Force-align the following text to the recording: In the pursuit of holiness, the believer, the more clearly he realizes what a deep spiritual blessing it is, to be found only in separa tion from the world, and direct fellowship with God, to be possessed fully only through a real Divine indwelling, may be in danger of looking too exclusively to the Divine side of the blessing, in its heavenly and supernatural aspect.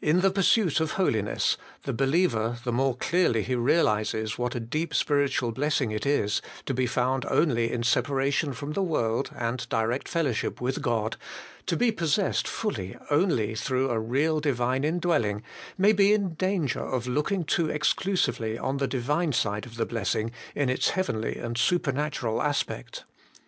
In 0.00 0.20
the 0.20 0.30
pursuit 0.30 0.78
of 0.78 0.92
holiness, 0.92 1.56
the 1.82 1.92
believer, 1.92 2.56
the 2.62 2.70
more 2.72 2.96
clearly 2.96 3.42
he 3.42 3.56
realizes 3.56 4.38
what 4.38 4.54
a 4.54 4.60
deep 4.60 4.94
spiritual 4.94 5.50
blessing 5.50 5.90
it 5.90 6.06
is, 6.06 6.40
to 6.66 6.72
be 6.72 6.86
found 6.86 7.24
only 7.28 7.72
in 7.72 7.80
separa 7.80 8.32
tion 8.32 8.52
from 8.52 8.74
the 8.74 8.82
world, 8.84 9.30
and 9.36 9.68
direct 9.68 10.08
fellowship 10.08 10.60
with 10.60 10.80
God, 10.82 11.16
to 11.66 11.76
be 11.76 11.90
possessed 11.90 12.46
fully 12.46 12.96
only 13.10 13.56
through 13.56 13.90
a 13.90 13.98
real 13.98 14.38
Divine 14.38 14.84
indwelling, 14.84 15.42
may 15.76 15.90
be 15.92 16.12
in 16.12 16.34
danger 16.34 16.78
of 16.86 17.08
looking 17.08 17.42
too 17.42 17.68
exclusively 17.68 18.54
to 18.56 18.74
the 18.78 18.86
Divine 18.86 19.32
side 19.32 19.66
of 19.66 19.74
the 19.74 19.84
blessing, 19.84 20.30
in 20.54 20.68
its 20.68 20.90
heavenly 20.90 21.34
and 21.38 21.58
supernatural 21.58 22.40
aspect. 22.40 23.02